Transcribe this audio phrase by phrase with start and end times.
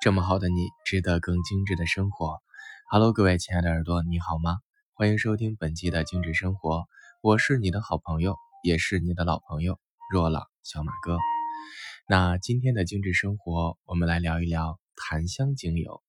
[0.00, 2.38] 这么好的你，值得更精致的生活。
[2.90, 4.56] Hello，各位亲爱的耳朵，你好吗？
[4.94, 6.86] 欢迎收听本期的精致生活，
[7.20, 8.34] 我是你的好朋友，
[8.64, 9.78] 也是你的老朋友
[10.10, 11.18] 若朗小马哥。
[12.08, 16.02] 那今天的精致生活，我们来聊一聊檀香精油。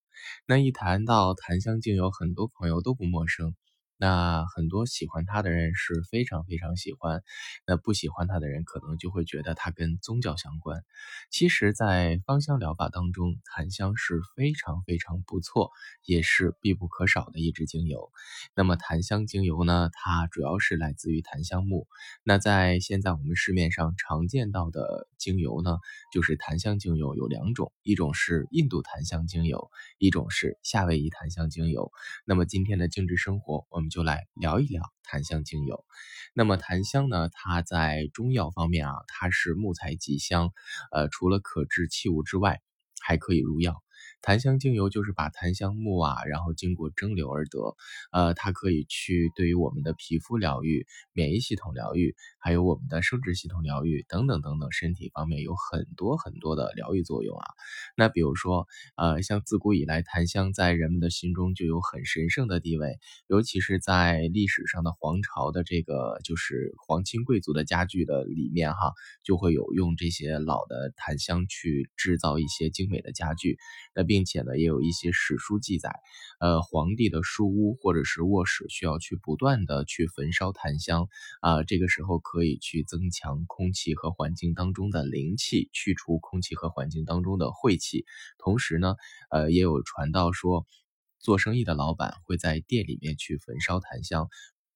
[0.46, 3.54] 那一谈到檀香精油，很多朋友都不陌生。
[4.02, 7.22] 那很多喜欢它的人是非常非常喜欢，
[7.68, 10.84] 那不喜欢它的人可能就会觉得它跟宗教相关。
[11.30, 15.70] 其实，在芳香疗法当中，檀香是非常非常不错，
[16.04, 18.12] 也是必不可少的一支精油。
[18.56, 21.88] 那么，檀香精油呢，它主要是来自于檀香木。
[22.24, 25.78] 那在现在我们市面上常见到的精油呢，
[26.12, 31.92] 就是檀香精油有两种，一种是印度檀香精油，一种是夏威夷檀香精油。
[32.26, 33.92] 那么今天的精致生活，我们。
[33.92, 35.86] 就来聊一聊檀香精油。
[36.34, 37.28] 那么檀香呢？
[37.28, 40.54] 它在中药方面啊，它是木材极香，
[40.94, 42.62] 呃，除了可制器物之外，
[43.02, 43.84] 还可以入药。
[44.22, 47.76] 檀香精油就是把檀香木啊，然后经过蒸馏而得，
[48.12, 57.46] 呃，它可以去对于我们的皮肤疗愈、免疫系统疗愈，还有我们的生殖系统疗愈等等等等，身体方面有很多很多的疗愈作用啊。
[57.96, 73.58] 那比如说，呃，像自古以来，檀香在人们的心中就有很神圣的地位，尤其是在历史上的皇朝的这个就是皇亲贵族的家具的里面哈，就会有用这些老的檀香去制造一些精美的家具。
[73.96, 75.90] 那并且呢，也有一些史书记载，
[76.42, 81.08] 呃，皇帝的书屋或者是卧室需要去不断的去焚烧檀香
[81.40, 88.04] 啊，这个时候可以去增强空气和环境当中的灵气，去除空气和环境当中的晦气。
[88.38, 88.96] 同时呢，
[89.30, 90.68] 呃，也有传道说，
[91.20, 94.28] 做生意的老板会在店里面去焚烧檀香，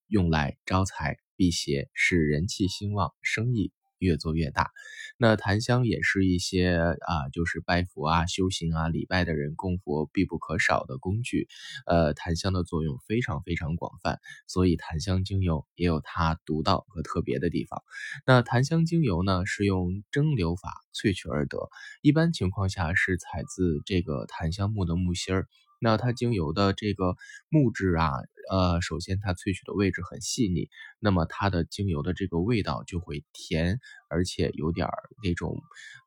[0.07, 3.73] 用来招财辟邪，使人气兴旺，生意。
[4.05, 4.71] 越做越大，
[5.17, 11.47] 那檀香也是一些啊，就是拜佛啊、修行啊、礼拜的人供佛必不可少的工具。
[11.85, 17.83] 呃，檀香的作用非常非常广泛，所以檀香精油也有它独到和特别的地方。
[18.25, 21.57] 那檀香精油呢，是用蒸馏法萃取而得，
[22.01, 25.47] 一般情况下是采自这个檀香木的木芯儿。
[25.81, 27.15] 那它精油的这个
[27.49, 28.11] 木质啊，
[28.49, 30.69] 呃，首先它萃取的位置很细腻，
[30.99, 33.79] 那么它的精油的这个味道就会甜，
[34.09, 35.57] 而且有点儿那种，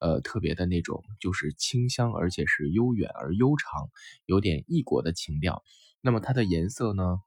[0.00, 3.88] 呃，特别的那种，就是清香，而且是悠远而悠长，
[4.26, 5.62] 有点异国的情调。
[6.00, 7.19] 那么它的颜色呢，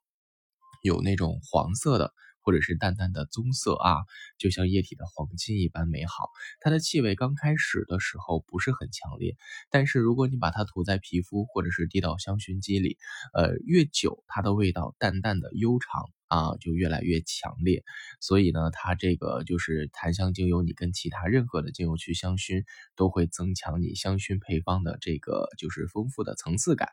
[0.83, 2.13] 有那种黄色的。
[2.41, 3.97] 或者是淡淡的棕色啊，
[4.38, 6.29] 就像液体的黄金一般美好。
[6.59, 9.35] 它的气味刚开始的时候不是很强烈，
[9.69, 12.97] 但是如果你把它涂在皮肤或者是滴到香薰机里，
[13.34, 17.84] 呃，越久它的味道淡淡的悠长啊，就越来越强烈。
[18.19, 22.63] 所以呢，它这个就是檀香精油，你跟其他任何的精油去香薰，
[22.96, 26.90] 都会增强你香薰配方的这个就是丰富的层次感。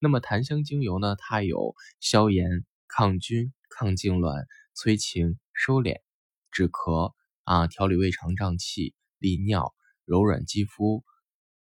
[0.00, 4.46] 那么檀香精油呢，它有消炎、抗菌、抗痉挛。
[4.74, 6.00] 催情、收敛、
[6.50, 7.12] 止咳
[7.44, 9.74] 啊，调理胃肠胀气、利尿、
[10.04, 11.04] 柔软肌肤、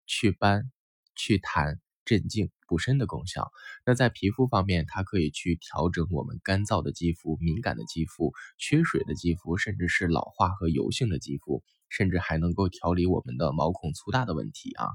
[0.05, 0.71] 祛斑、
[1.15, 2.51] 祛痰、镇静。
[2.69, 3.49] 补身的功效。
[3.85, 14.87] 那在皮肤方面，它可以去调整我们干燥的肌肤、敏感的肌肤、缺水的肌肤，甚至是老化和油性的肌肤，甚至还能够调理我们的毛孔粗大的问题啊。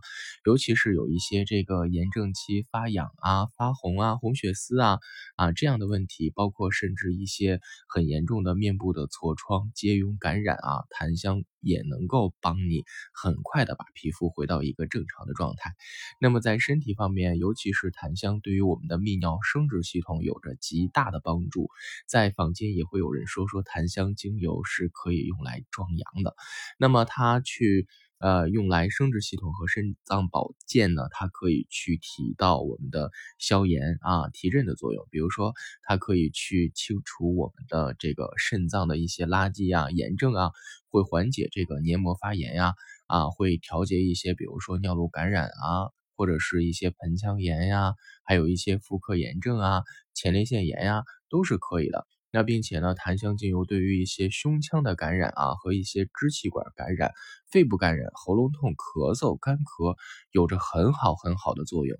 [0.45, 4.99] 尤其是有一些这个炎症期发痒啊、发红啊、红血丝啊
[5.37, 12.85] 啊这样的问题，包括甚至一些很严重的面部的痤疮、疖痈感染啊，檀香也能够帮你
[13.15, 15.73] 很快的把皮肤回到一个正常的状态。
[16.21, 21.69] 那么在身体方面，尤其是檀香对于我们的泌尿生殖系统有着极大的帮助，
[22.07, 26.35] 在坊间也会有人说说檀香精油是可以用来壮阳的。
[26.79, 27.87] 那么它去
[28.23, 35.07] 呃用来生殖系统和肾脏保健呢，它可以去提到我们的消炎啊提振的作用。
[35.11, 35.53] 比如说
[35.83, 40.53] 它可以去清除我们的这个肾脏的一些垃圾啊炎症啊，
[40.89, 42.75] 会缓解这个黏膜发炎呀
[43.09, 45.91] 啊，会调节一些比如说尿路感染啊。
[46.15, 49.83] 或者是一些盆腔炎呀，还有一些妇科炎症啊、
[50.15, 52.07] 前列腺炎呀，都是可以的。
[52.33, 57.13] 那并且呢，檀香精油对于一些胸腔的感染啊，和一些支气管感染、
[57.51, 59.97] 肺部感染、喉咙痛、咳嗽、干咳，
[60.33, 61.97] 有着很好很好的作用。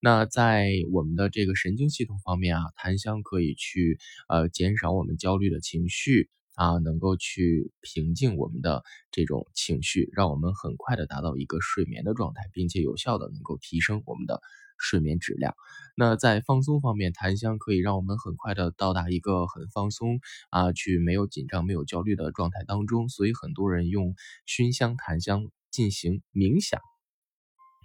[0.00, 3.98] 那在我们的这个神经系统方面啊，檀香可以去
[4.28, 6.28] 呃减少我们焦虑的情绪。
[6.56, 14.40] 啊，能够去平静我们的这种情绪，让我们很快的达到一个睡眠的状态，并且有效的能够提升我们的
[14.78, 15.54] 睡眠质量。
[15.96, 20.20] 那在放松方面，檀香可以让我们很快的到达一个很放松
[20.50, 23.08] 啊，去没有紧张、没有焦虑的状态当中。
[23.08, 24.14] 所以很多人用
[24.44, 26.80] 熏香檀香进行冥想。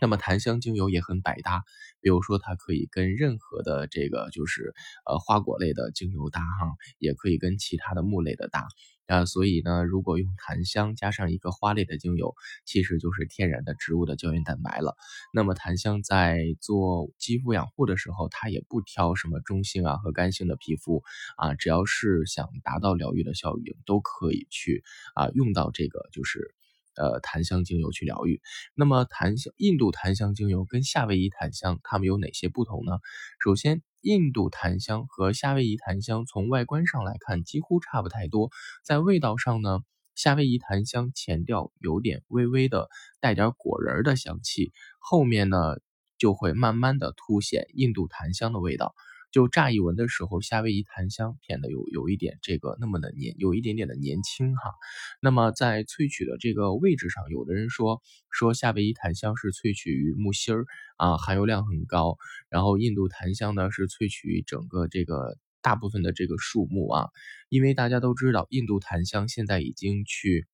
[0.02, 1.64] 那么檀香精油也很百搭，
[2.00, 4.74] 比如说它可以跟任何的这个就是
[5.06, 8.68] 呃花果类的精油搭哈，也可以跟其他的木类的搭
[9.12, 9.26] 啊。
[9.26, 12.34] 所以呢，如果用檀香加上一个花类的精油，
[12.66, 14.96] 其实就是天然的植物的胶原蛋白了。
[15.34, 21.04] 那么檀香在做肌肤养护的时候，它也不挑什么中性啊和干性的皮肤
[21.38, 24.84] 啊，只要是想达到疗愈的效应，都可以去
[25.16, 26.56] 啊用到这个就是。
[26.96, 28.42] 呃，檀香精油去疗愈。
[28.76, 33.00] 那么，檀香印度檀香精油跟夏威夷檀香它们有哪些不同呢？
[33.44, 38.50] 首先，印度檀香和夏威夷檀香从外观上来看几乎差不太多。
[38.84, 39.80] 在味道上呢，
[40.16, 42.90] 夏威夷檀香前调有点微微的
[43.20, 45.78] 带点果仁的香气，后面呢
[46.18, 48.94] 就会慢慢的凸显印度檀香的味道。
[49.32, 54.74] 就乍一闻的时候，夏威夷檀香偏的有有一点这个那么的年，有一点点的年轻哈。
[55.22, 60.66] 那么在萃取的这个位置上，有的人说说夏威夷檀香是萃取于木芯儿
[60.98, 62.18] 啊，含油量很高。
[62.50, 67.10] 然后印度檀香呢是萃取于整个这个大部分的这个树木啊，
[67.50, 70.46] 因为大家都知道，印度檀香现在已经去。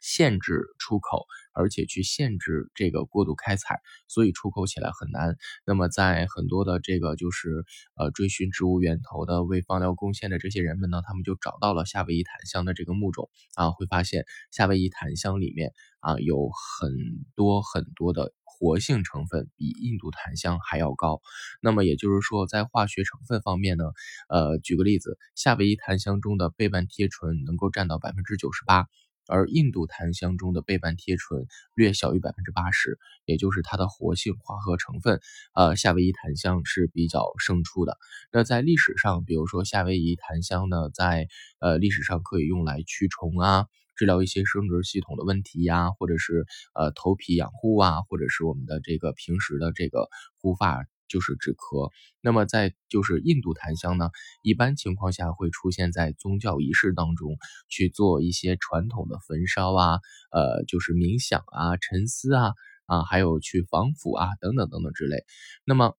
[0.00, 5.36] 限制出口，而且去限制这个过度开采，所以出口起来很难。
[5.64, 7.64] 那么在很多的这个就是
[7.96, 16.92] 呃追寻植物源头的为放疗贡献的这些人们呢，他们就找到了夏威夷檀香的这个木种啊，会发现夏威夷檀香里面啊有很
[17.34, 21.20] 多很多的活性成分，比印度檀香还要高。
[21.60, 23.84] 那么也就是说，在化学成分方面呢，
[24.28, 28.86] 呃，举个例子，夏威夷檀香中的倍半萜醇能够占到百分之九十八。
[29.28, 35.20] 而印度檀香中的倍半萜醇略小于百分之八十，也就是它的活性化合成分，
[35.54, 37.96] 呃，夏威夷檀香是比较胜出的。
[38.32, 41.28] 那在历史上，比如说夏威夷檀香呢，在
[41.60, 43.66] 呃历史上可以用来驱虫啊，
[43.96, 50.08] 治疗一些生殖系统的问题呀，或者是呃头皮养护啊，或者是我们的这个平时的这个
[50.40, 50.86] 护发。
[51.08, 51.90] 就是止咳，
[52.20, 54.10] 那么在就是印度檀香呢，
[54.42, 57.36] 一般情况下会出现在宗教仪式当中
[57.68, 60.00] 去做一些传统的焚烧啊，
[60.30, 62.52] 呃，就是冥想啊、沉思啊，
[62.86, 65.24] 啊，还有去防腐啊等等等等之类。
[65.64, 65.96] 那么，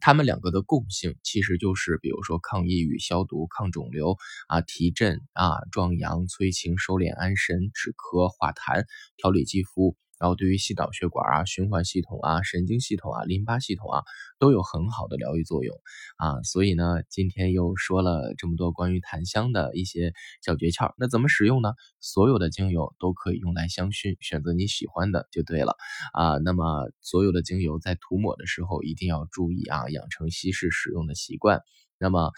[0.00, 4.16] 它们两个的共性其实就是，比如说抗抑郁、消毒、抗肿瘤
[4.46, 8.84] 啊、提振啊、壮阳、催情、收敛、安神、止咳、化痰、
[9.16, 9.96] 调理肌肤。
[10.18, 14.02] 然后对于心脑血管啊、循环系统啊、神经系统啊、淋巴系统啊，
[14.38, 15.76] 都有很好的疗愈作用
[16.16, 16.42] 啊。
[16.42, 20.12] 所以呢，今天又说了这么多关于檀香的一些
[20.42, 20.94] 小诀窍。
[20.98, 21.72] 那怎么使用呢？
[22.00, 25.76] 所有的精油都可以用来香薰，选择你喜欢的就对了
[26.12, 26.38] 啊。
[26.38, 31.62] 那么所有的精油在涂抹的时候一定要注意啊，养成稀释使用的习惯。
[31.98, 32.32] 那么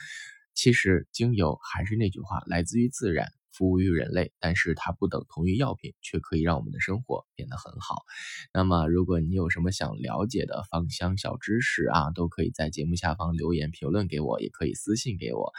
[0.55, 3.29] 其实精油还是那句话，来自于自然。
[3.53, 8.05] 服务于人类，但是它不等同于药品，却可以让我们的生活变得很好。
[8.53, 15.53] 那么，如果你有什么想了解的芳香小知识啊，都可以在节目下方留言评论给我，也可以私信给我。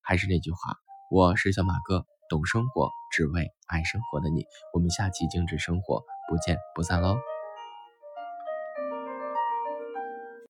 [0.00, 0.76] 还是那句话，
[1.10, 4.44] 我是小马哥，懂生活，只为爱生活的你。
[4.72, 7.37] 我们下期精致生活不见不散喽。